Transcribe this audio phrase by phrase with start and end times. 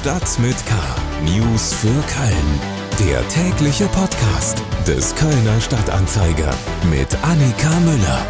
[0.00, 0.74] Stadt mit K.
[1.26, 3.06] News für Köln.
[3.06, 6.54] Der tägliche Podcast des Kölner Stadtanzeiger
[6.90, 8.26] mit Annika Müller.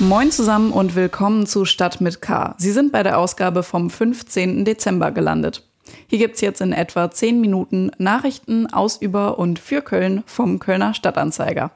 [0.00, 2.56] Moin zusammen und willkommen zu Stadt mit K.
[2.58, 4.64] Sie sind bei der Ausgabe vom 15.
[4.64, 5.62] Dezember gelandet.
[6.08, 10.58] Hier gibt es jetzt in etwa 10 Minuten Nachrichten aus, über und für Köln vom
[10.58, 11.70] Kölner Stadtanzeiger.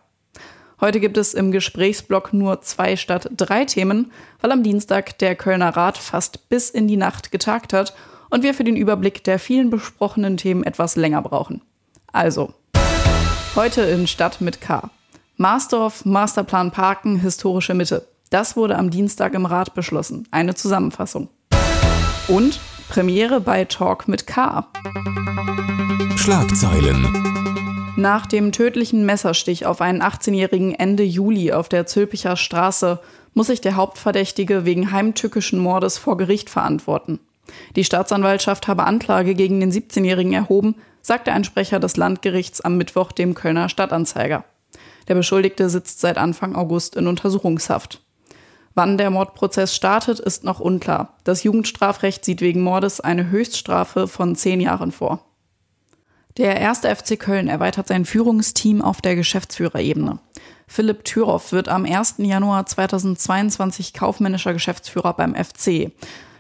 [0.81, 5.77] Heute gibt es im Gesprächsblock nur zwei statt drei Themen, weil am Dienstag der Kölner
[5.77, 7.95] Rat fast bis in die Nacht getagt hat
[8.31, 11.63] und wir für den Überblick der vielen besprochenen Themen etwas länger brauchen.
[12.13, 12.53] Also,
[13.55, 14.91] heute in Stadt mit K.
[15.37, 18.07] Marsdorf, Masterplan Parken, historische Mitte.
[18.31, 20.27] Das wurde am Dienstag im Rat beschlossen.
[20.31, 21.29] Eine Zusammenfassung.
[22.29, 24.67] Und Premiere bei Talk mit K.
[26.17, 27.34] Schlagzeilen.
[27.97, 32.99] Nach dem tödlichen Messerstich auf einen 18-jährigen Ende Juli auf der Zülpicher Straße
[33.35, 37.21] muss sich der Hauptverdächtige wegen heimtückischen Mordes vor Gericht verantworten.
[37.77, 43.13] Die Staatsanwaltschaft habe Anklage gegen den 17-Jährigen erhoben, sagte ein Sprecher des Landgerichts am Mittwoch
[43.13, 44.45] dem Kölner Stadtanzeiger.
[45.07, 48.03] Der Beschuldigte sitzt seit Anfang August in Untersuchungshaft.
[48.75, 51.17] Wann der Mordprozess startet, ist noch unklar.
[51.23, 55.25] Das Jugendstrafrecht sieht wegen Mordes eine Höchststrafe von zehn Jahren vor.
[56.37, 60.19] Der erste FC Köln erweitert sein Führungsteam auf der Geschäftsführerebene.
[60.67, 62.17] Philipp Thüroff wird am 1.
[62.19, 65.93] Januar 2022 kaufmännischer Geschäftsführer beim FC.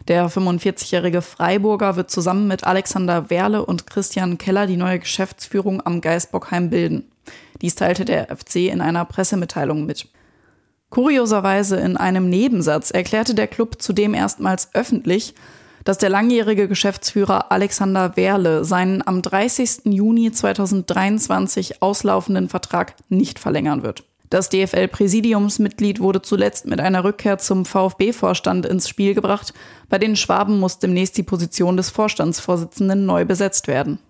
[0.09, 6.00] Der 45-jährige Freiburger wird zusammen mit Alexander Werle und Christian Keller die neue Geschäftsführung am
[6.00, 7.11] Geisbockheim bilden.
[7.62, 10.09] Dies teilte der FC in einer Pressemitteilung mit.
[10.91, 15.34] Kurioserweise in einem Nebensatz erklärte der Club zudem erstmals öffentlich,
[15.84, 19.82] dass der langjährige Geschäftsführer Alexander Werle seinen am 30.
[19.84, 24.04] Juni 2023 auslaufenden Vertrag nicht verlängern wird.
[24.30, 29.52] Das DFL-Präsidiumsmitglied wurde zuletzt mit einer Rückkehr zum VfB-Vorstand ins Spiel gebracht.
[29.88, 34.00] Bei den Schwaben muss demnächst die Position des Vorstandsvorsitzenden neu besetzt werden.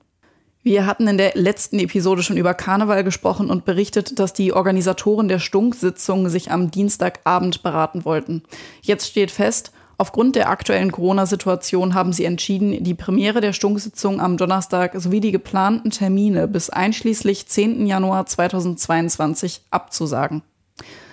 [0.63, 5.29] Wir hatten in der letzten Episode schon über Karneval gesprochen und berichtet, dass die Organisatoren
[5.29, 8.45] der Stunksitzung sich am Dienstagabend beraten wollten.
[8.81, 14.37] Jetzt steht fest, Aufgrund der aktuellen Corona-Situation haben sie entschieden, die Premiere der Stunksitzung am
[14.37, 17.87] Donnerstag sowie die geplanten Termine bis einschließlich 10.
[17.87, 20.43] Januar 2022 abzusagen.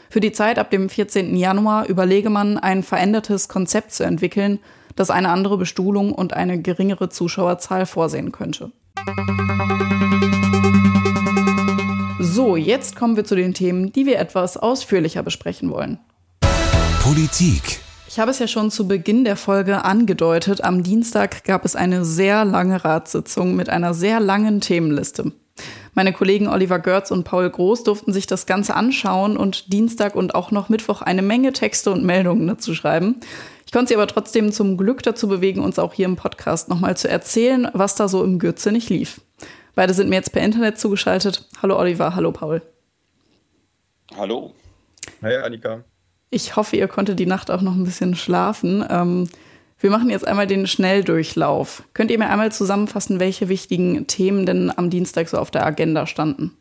[0.10, 1.36] Für die Zeit ab dem 14.
[1.36, 4.60] Januar überlege man, ein verändertes Konzept zu entwickeln,
[4.96, 8.72] das eine andere Bestuhlung und eine geringere Zuschauerzahl vorsehen könnte.
[12.20, 16.00] So, jetzt kommen wir zu den Themen, die wir etwas ausführlicher besprechen wollen.
[17.02, 17.80] Politik
[18.12, 20.66] ich habe es ja schon zu Beginn der Folge angedeutet.
[20.66, 25.32] Am Dienstag gab es eine sehr lange Ratssitzung mit einer sehr langen Themenliste.
[25.94, 30.36] Meine Kollegen Oliver Görz und Paul Groß durften sich das Ganze anschauen und Dienstag und
[30.36, 33.22] auch noch Mittwoch eine Menge Texte und Meldungen dazu schreiben.
[33.66, 36.98] Ich konnte sie aber trotzdem zum Glück dazu bewegen, uns auch hier im Podcast nochmal
[36.98, 39.22] zu erzählen, was da so im Gürze nicht lief.
[39.74, 41.48] Beide sind mir jetzt per Internet zugeschaltet.
[41.62, 42.62] Hallo Oliver, hallo Paul.
[44.18, 44.54] Hallo.
[45.22, 45.86] Hi Annika.
[46.34, 48.86] Ich hoffe, ihr konntet die Nacht auch noch ein bisschen schlafen.
[48.90, 49.28] Ähm,
[49.82, 51.84] wir machen jetzt einmal den Schnelldurchlauf.
[51.94, 56.08] Könnt ihr mir einmal zusammenfassen, welche wichtigen Themen denn am Dienstag so auf der Agenda
[56.08, 56.56] standen?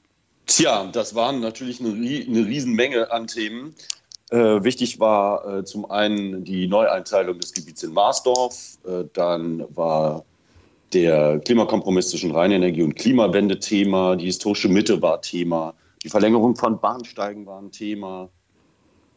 [0.47, 3.77] Tja, das waren natürlich eine, eine Riesenmenge an Themen.
[4.31, 8.79] Äh, wichtig war äh, zum einen die Neueinteilung des Gebiets in Marsdorf.
[8.85, 10.25] Äh, dann war
[10.93, 14.17] der Klimakompromiss zwischen Rheinenergie und Klimawende Thema.
[14.17, 15.75] Die historische Mitte war Thema.
[16.03, 18.29] Die Verlängerung von Bahnsteigen war ein Thema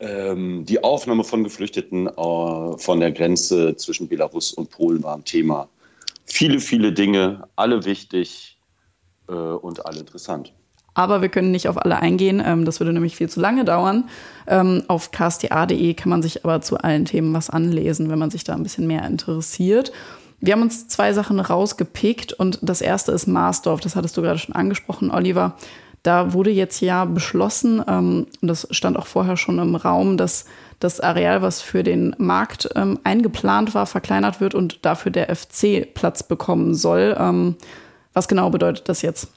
[0.03, 5.24] ähm, die Aufnahme von Geflüchteten äh, von der Grenze zwischen Belarus und Polen war ein
[5.24, 5.69] Thema.
[6.25, 8.58] Viele, viele Dinge, alle wichtig
[9.28, 10.53] äh, und alle interessant.
[10.96, 14.09] Aber wir können nicht auf alle eingehen, ähm, das würde nämlich viel zu lange dauern.
[14.46, 18.44] Ähm, auf ksta.de kann man sich aber zu allen Themen was anlesen, wenn man sich
[18.44, 19.91] da ein bisschen mehr interessiert.
[20.40, 24.40] Wir haben uns zwei Sachen rausgepickt und das erste ist Marsdorf, das hattest du gerade
[24.40, 25.56] schon angesprochen, Oliver.
[26.03, 30.46] Da wurde jetzt ja beschlossen, ähm, und das stand auch vorher schon im Raum, dass
[30.80, 35.94] das Areal, was für den Markt ähm, eingeplant war, verkleinert wird und dafür der FC
[35.94, 37.16] Platz bekommen soll.
[37.17, 37.55] Ähm,
[38.11, 39.29] was genau bedeutet das jetzt?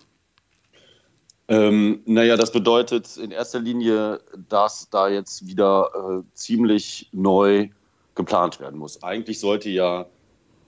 [1.48, 7.68] Ähm, naja, das bedeutet in erster Linie, dass da jetzt wieder äh, ziemlich neu
[8.16, 9.00] geplant werden muss.
[9.04, 10.06] Eigentlich sollte ja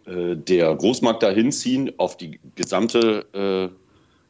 [0.05, 3.88] äh, der Großmarkt da hinziehen auf die gesamte äh,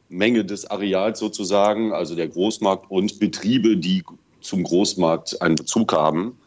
[0.09, 4.03] Menge des Areals sozusagen, also der Großmarkt und Betriebe, die
[4.41, 6.37] zum Großmarkt einen Bezug haben.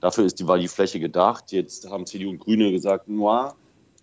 [0.00, 1.52] Dafür ist die, war die Fläche gedacht.
[1.52, 3.54] Jetzt haben CDU und Grüne gesagt, noir,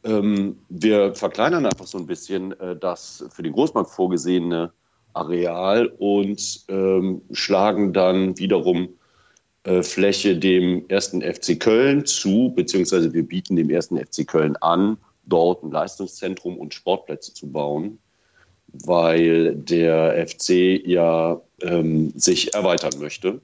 [0.03, 4.71] ähm, wir verkleinern einfach so ein bisschen äh, das für den Großmarkt vorgesehene
[5.13, 8.89] Areal und ähm, schlagen dann wiederum
[9.63, 14.97] äh, Fläche dem ersten FC Köln zu, beziehungsweise wir bieten dem ersten FC Köln an,
[15.25, 17.99] dort ein Leistungszentrum und Sportplätze zu bauen,
[18.73, 23.41] weil der FC ja ähm, sich erweitern möchte.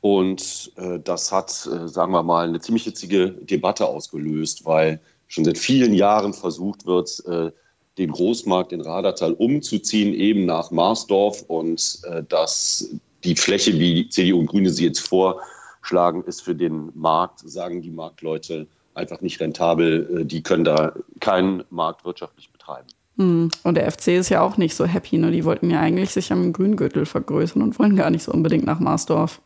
[0.00, 5.44] Und äh, das hat, äh, sagen wir mal, eine ziemlich hitzige Debatte ausgelöst, weil schon
[5.44, 7.50] seit vielen Jahren versucht wird, äh,
[7.96, 12.90] den Großmarkt in Radertal umzuziehen, eben nach Marsdorf und äh, dass
[13.22, 17.90] die Fläche, wie CDU und Grüne sie jetzt vorschlagen, ist für den Markt, sagen die
[17.90, 20.20] Marktleute, einfach nicht rentabel.
[20.20, 22.88] Äh, die können da keinen Markt wirtschaftlich betreiben.
[23.16, 23.50] Hm.
[23.62, 25.18] Und der FC ist ja auch nicht so happy.
[25.18, 25.30] Ne?
[25.30, 28.80] Die wollten ja eigentlich sich am Grüngürtel vergrößern und wollen gar nicht so unbedingt nach
[28.80, 29.40] Marsdorf.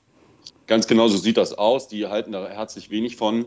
[0.67, 1.89] Ganz genau so sieht das aus.
[1.89, 3.47] Die halten da herzlich wenig von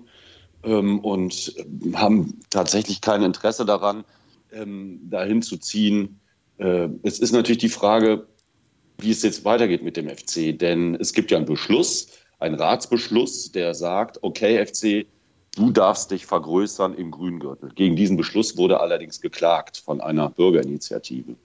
[0.63, 1.55] ähm, und
[1.93, 4.03] haben tatsächlich kein Interesse daran,
[4.51, 6.19] ähm, dahin zu ziehen.
[6.57, 8.27] Äh, es ist natürlich die Frage,
[8.99, 10.57] wie es jetzt weitergeht mit dem FC.
[10.57, 12.09] Denn es gibt ja einen Beschluss,
[12.39, 15.07] einen Ratsbeschluss, der sagt, okay, FC,
[15.55, 17.71] du darfst dich vergrößern im Grüngürtel.
[17.75, 21.35] Gegen diesen Beschluss wurde allerdings geklagt von einer Bürgerinitiative.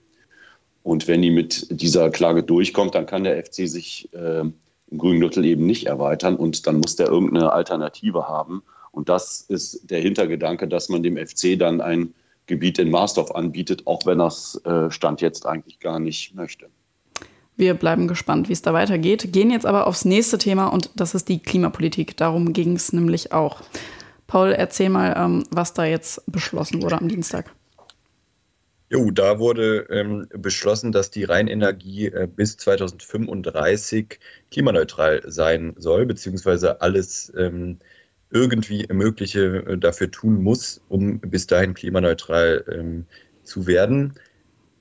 [0.83, 5.45] Und wenn die mit dieser Klage durchkommt, dann kann der FC sich äh, im Grüngürtel
[5.45, 8.63] eben nicht erweitern und dann muss der irgendeine Alternative haben.
[8.93, 12.15] Und das ist der Hintergedanke, dass man dem FC dann ein
[12.47, 16.69] Gebiet in Marsdorf anbietet, auch wenn das äh, Stand jetzt eigentlich gar nicht möchte.
[17.57, 21.15] Wir bleiben gespannt, wie es da weitergeht, gehen jetzt aber aufs nächste Thema und das
[21.15, 22.17] ist die Klimapolitik.
[22.17, 23.63] Darum ging es nämlich auch.
[24.27, 27.53] Paul, erzähl mal, ähm, was da jetzt beschlossen wurde am Dienstag.
[28.89, 34.21] Jo, da wurde ähm, beschlossen, dass die Rheinenergie äh, bis 2035
[34.53, 37.79] klimaneutral sein soll, beziehungsweise alles ähm,
[38.31, 43.07] irgendwie Mögliche äh, dafür tun muss, um bis dahin klimaneutral ähm,
[43.43, 44.15] zu werden.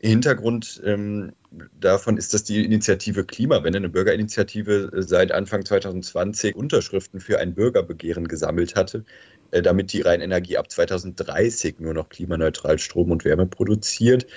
[0.02, 1.32] Hintergrund ähm,
[1.80, 7.56] davon ist, dass die Initiative Klimawende, eine Bürgerinitiative, äh, seit Anfang 2020 Unterschriften für ein
[7.56, 9.04] Bürgerbegehren gesammelt hatte,
[9.52, 14.28] damit die Rheinenergie ab 2030 nur noch klimaneutral Strom und Wärme produziert.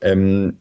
[0.00, 0.58] Ähm,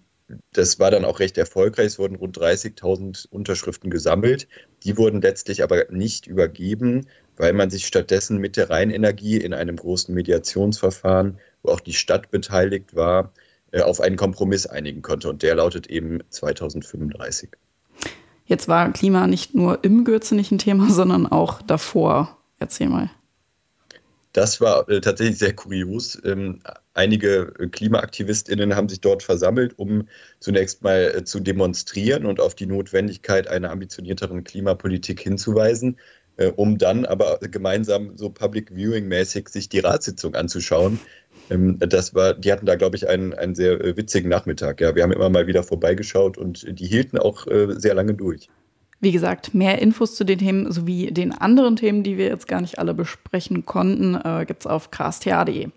[0.53, 1.87] das war dann auch recht erfolgreich.
[1.87, 4.47] Es wurden rund 30.000 Unterschriften gesammelt.
[4.83, 7.07] Die wurden letztlich aber nicht übergeben,
[7.37, 12.31] weil man sich stattdessen mit der Rheinenergie in einem großen Mediationsverfahren, wo auch die Stadt
[12.31, 13.31] beteiligt war,
[13.71, 15.29] äh, auf einen Kompromiss einigen konnte.
[15.29, 17.51] Und der lautet eben 2035.
[18.47, 22.37] Jetzt war Klima nicht nur im Gürzenich ein Thema, sondern auch davor.
[22.59, 23.09] Erzähl mal.
[24.35, 26.21] Das war äh, tatsächlich sehr kurios.
[26.25, 26.59] Ähm,
[26.93, 30.09] einige KlimaaktivistInnen haben sich dort versammelt, um
[30.41, 35.97] zunächst mal äh, zu demonstrieren und auf die Notwendigkeit einer ambitionierteren Klimapolitik hinzuweisen,
[36.35, 40.99] äh, um dann aber gemeinsam so Public Viewing-mäßig sich die Ratssitzung anzuschauen,
[41.49, 44.81] ähm, das war, die hatten da, glaube ich, einen, einen sehr äh, witzigen Nachmittag.
[44.81, 48.49] Ja, wir haben immer mal wieder vorbeigeschaut und die hielten auch äh, sehr lange durch.
[49.05, 52.59] Wie gesagt, mehr Infos zu den Themen sowie den anderen Themen, die wir jetzt gar
[52.59, 55.67] nicht alle besprechen konnten, äh, gibt es auf krasth.de.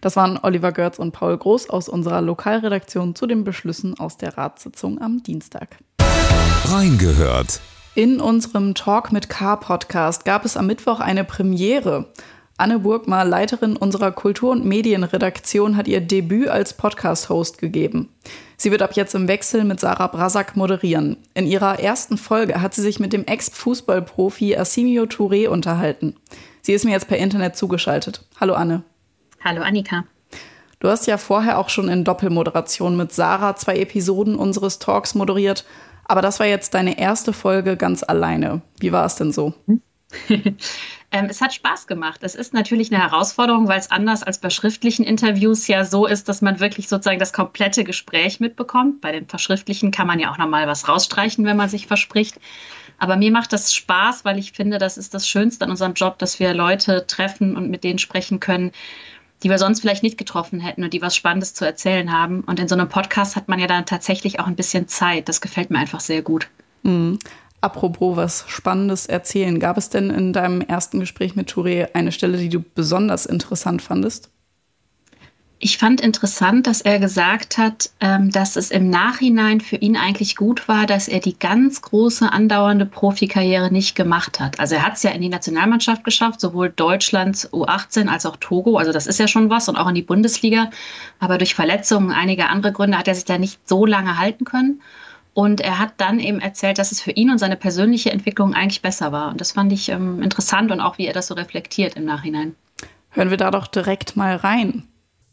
[0.00, 4.38] Das waren Oliver Görz und Paul Groß aus unserer Lokalredaktion zu den Beschlüssen aus der
[4.38, 5.76] Ratssitzung am Dienstag.
[6.64, 7.60] Reingehört.
[7.94, 12.06] In unserem Talk mit K Podcast gab es am Mittwoch eine Premiere.
[12.56, 18.10] Anne Burgmar, Leiterin unserer Kultur- und Medienredaktion, hat ihr Debüt als Podcast-Host gegeben.
[18.56, 21.16] Sie wird ab jetzt im Wechsel mit Sarah Brasak moderieren.
[21.34, 26.14] In ihrer ersten Folge hat sie sich mit dem Ex-Fußballprofi Asimio Touré unterhalten.
[26.62, 28.24] Sie ist mir jetzt per Internet zugeschaltet.
[28.40, 28.84] Hallo Anne.
[29.42, 30.04] Hallo Annika.
[30.78, 35.64] Du hast ja vorher auch schon in Doppelmoderation mit Sarah zwei Episoden unseres Talks moderiert,
[36.04, 38.62] aber das war jetzt deine erste Folge ganz alleine.
[38.78, 39.54] Wie war es denn so?
[41.14, 42.24] Ähm, es hat Spaß gemacht.
[42.24, 46.28] Es ist natürlich eine Herausforderung, weil es anders als bei schriftlichen Interviews ja so ist,
[46.28, 49.00] dass man wirklich sozusagen das komplette Gespräch mitbekommt.
[49.00, 52.40] Bei den verschriftlichen kann man ja auch nochmal was rausstreichen, wenn man sich verspricht.
[52.98, 56.18] Aber mir macht das Spaß, weil ich finde, das ist das Schönste an unserem Job,
[56.18, 58.72] dass wir Leute treffen und mit denen sprechen können,
[59.44, 62.40] die wir sonst vielleicht nicht getroffen hätten und die was Spannendes zu erzählen haben.
[62.40, 65.28] Und in so einem Podcast hat man ja dann tatsächlich auch ein bisschen Zeit.
[65.28, 66.48] Das gefällt mir einfach sehr gut.
[67.64, 69.58] Apropos was Spannendes erzählen.
[69.58, 73.80] Gab es denn in deinem ersten Gespräch mit Touré eine Stelle, die du besonders interessant
[73.80, 74.28] fandest?
[75.60, 80.36] Ich fand interessant, dass er gesagt hat, ähm, dass es im Nachhinein für ihn eigentlich
[80.36, 84.60] gut war, dass er die ganz große andauernde Profikarriere nicht gemacht hat.
[84.60, 88.76] Also er hat es ja in die Nationalmannschaft geschafft, sowohl Deutschlands U18 als auch Togo.
[88.76, 90.68] Also das ist ja schon was und auch in die Bundesliga.
[91.18, 94.44] Aber durch Verletzungen und einige andere Gründe hat er sich da nicht so lange halten
[94.44, 94.82] können.
[95.34, 98.82] Und er hat dann eben erzählt, dass es für ihn und seine persönliche Entwicklung eigentlich
[98.82, 99.30] besser war.
[99.30, 102.54] Und das fand ich ähm, interessant und auch, wie er das so reflektiert im Nachhinein.
[103.10, 104.84] Hören wir da doch direkt mal rein.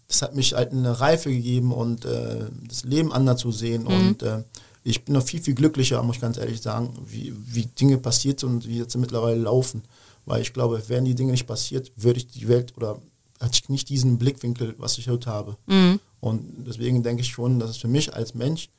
[0.08, 3.84] Das hat mich halt eine Reife gegeben und äh, das Leben anders zu sehen.
[3.84, 3.88] Mhm.
[3.88, 4.44] Und äh,
[4.84, 8.40] ich bin noch viel, viel glücklicher, muss ich ganz ehrlich sagen, wie, wie Dinge passiert
[8.40, 9.84] sind und wie jetzt mittlerweile laufen.
[10.26, 13.00] Weil ich glaube, wären die Dinge nicht passiert, würde ich die Welt oder
[13.40, 15.58] hatte ich nicht diesen Blickwinkel, was ich heute habe.
[15.68, 16.00] Mhm.
[16.20, 18.70] Und deswegen denke ich schon, dass es für mich als Mensch,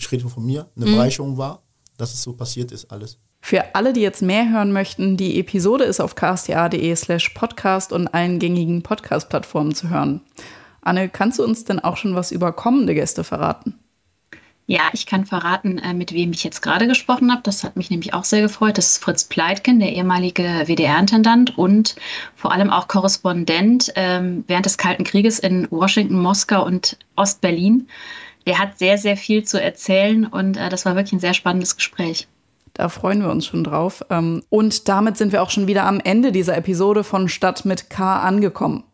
[0.00, 1.62] ich rede von mir, eine Bereicherung war,
[1.96, 3.18] dass es so passiert ist alles.
[3.42, 8.08] Für alle, die jetzt mehr hören möchten, die Episode ist auf ksta.de slash podcast und
[8.08, 10.20] allen gängigen Podcast-Plattformen zu hören.
[10.82, 13.78] Anne, kannst du uns denn auch schon was über kommende Gäste verraten?
[14.66, 17.42] Ja, ich kann verraten, äh, mit wem ich jetzt gerade gesprochen habe.
[17.42, 18.78] Das hat mich nämlich auch sehr gefreut.
[18.78, 21.96] Das ist Fritz Pleitgen, der ehemalige WDR-Intendant und
[22.36, 27.88] vor allem auch Korrespondent ähm, während des Kalten Krieges in Washington, Moskau und Ostberlin.
[28.46, 31.76] Der hat sehr, sehr viel zu erzählen und äh, das war wirklich ein sehr spannendes
[31.76, 32.26] Gespräch.
[32.74, 34.04] Da freuen wir uns schon drauf.
[34.10, 37.90] Ähm, und damit sind wir auch schon wieder am Ende dieser Episode von Stadt mit
[37.90, 38.84] K angekommen.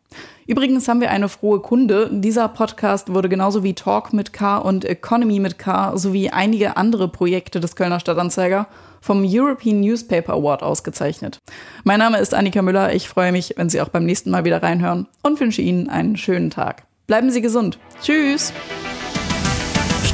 [0.47, 2.09] Übrigens haben wir eine frohe Kunde.
[2.13, 7.09] Dieser Podcast wurde genauso wie Talk mit K und Economy mit K sowie einige andere
[7.09, 8.69] Projekte des Kölner Stadtanzeiger
[9.01, 11.39] vom European Newspaper Award ausgezeichnet.
[11.85, 12.95] Mein Name ist Annika Müller.
[12.95, 16.17] Ich freue mich, wenn Sie auch beim nächsten Mal wieder reinhören und wünsche Ihnen einen
[16.17, 16.85] schönen Tag.
[17.07, 17.79] Bleiben Sie gesund.
[18.03, 18.53] Tschüss.